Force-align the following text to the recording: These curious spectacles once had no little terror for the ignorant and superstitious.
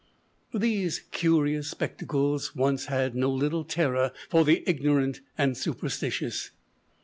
These 0.55 1.01
curious 1.11 1.67
spectacles 1.69 2.55
once 2.55 2.85
had 2.85 3.13
no 3.13 3.29
little 3.29 3.63
terror 3.63 4.11
for 4.29 4.43
the 4.43 4.63
ignorant 4.67 5.21
and 5.37 5.55
superstitious. 5.55 6.49